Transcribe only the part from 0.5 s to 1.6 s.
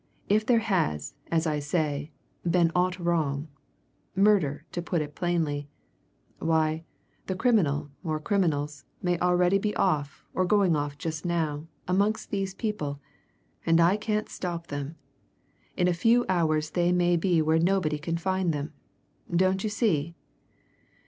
has, as I